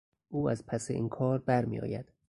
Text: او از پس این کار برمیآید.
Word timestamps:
او 0.29 0.49
از 0.49 0.65
پس 0.65 0.91
این 0.91 1.09
کار 1.09 1.39
برمیآید. 1.39 2.11